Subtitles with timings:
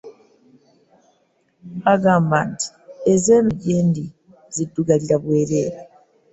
[1.93, 2.67] Agamba nti
[3.13, 4.05] ez'eno gye ndi
[4.55, 5.79] zaddugalira bwereere.